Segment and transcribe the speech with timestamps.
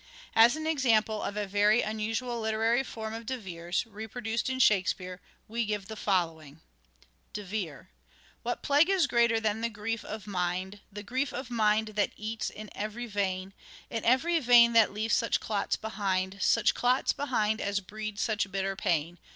[0.01, 0.01] A
[0.33, 4.57] peculiar As an example of a very unusual literary form of De Vere's, reproduced in
[4.57, 6.59] Shakespeare, we give the following:—
[7.33, 7.85] De Vert:
[8.41, 10.79] 1' What plague is greater than the grief of mind?
[10.91, 13.53] The grief of mind that eats in every vein,
[13.91, 18.75] In every vein that leaves such clots behind, Such clots behind as breed such bitter
[18.75, 19.19] pain.